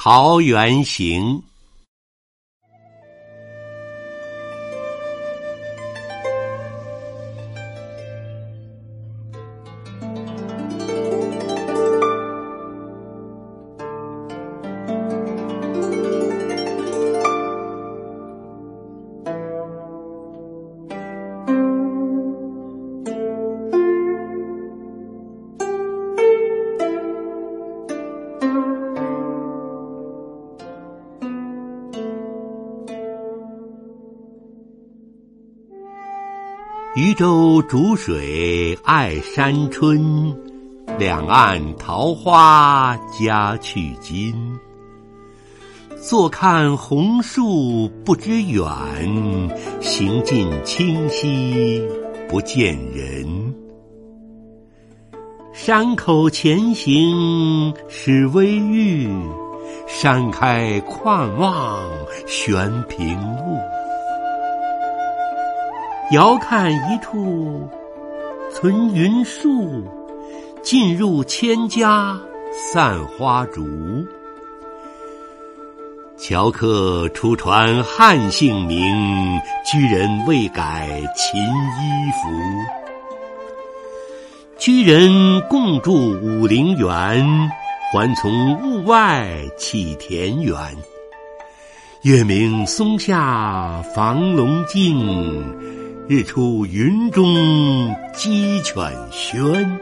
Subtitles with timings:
[0.00, 1.42] 桃源行》。
[36.96, 40.34] 渔舟逐水爱山春，
[40.98, 44.34] 两岸桃花佳去今。
[46.00, 48.66] 坐看红树不知远，
[49.80, 51.86] 行尽清溪
[52.28, 53.54] 不见人。
[55.52, 59.08] 山口前行是微玉，
[59.86, 61.82] 山开旷望
[62.26, 63.58] 悬平路。
[66.10, 67.68] 遥看一处
[68.50, 69.84] 存云树，
[70.62, 72.18] 近入千家
[72.50, 73.62] 散花竹。
[76.16, 82.30] 樵客初传汉姓名，居人未改秦衣服。
[84.56, 85.92] 居人共筑
[86.22, 86.90] 武陵源，
[87.92, 90.56] 还从物外起田园。
[92.00, 95.77] 月明松下房龙静。
[96.08, 98.76] 日出云中鸡犬
[99.12, 99.78] 喧，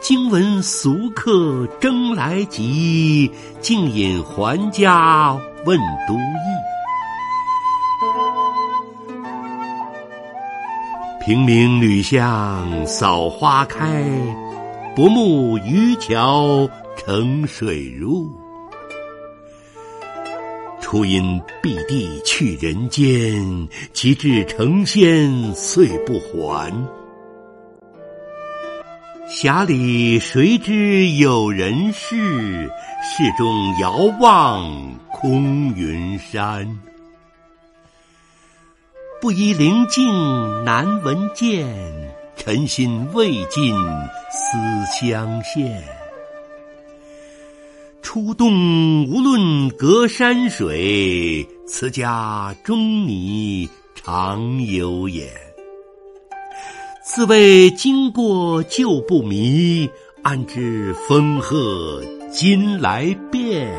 [0.00, 3.30] 惊闻俗客争来急，
[3.60, 6.46] 径引还家问都邑。
[11.26, 14.02] 平明吕巷扫花开，
[14.96, 18.45] 薄暮渔樵乘水入。
[20.88, 26.72] 初因避地去人间，及至成仙遂不还。
[29.28, 32.70] 匣里谁知有人事？
[33.02, 36.78] 世中遥望空云山。
[39.20, 41.66] 不依灵境难闻见，
[42.36, 43.74] 尘心未尽
[44.30, 44.56] 思
[45.00, 45.95] 乡县。
[48.16, 55.28] 出洞无论隔山水，此家中你常有眼。
[57.04, 59.86] 自谓经过旧不迷，
[60.22, 63.70] 安知风鹤今来变？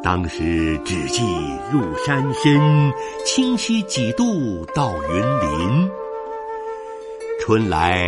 [0.00, 1.20] 当时只记
[1.72, 2.92] 入山深，
[3.24, 5.90] 清溪几度到云林。
[7.40, 8.06] 春来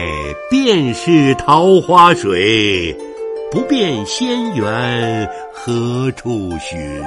[0.49, 2.97] 便是桃花水。
[3.55, 7.01] 不辨仙缘何处寻？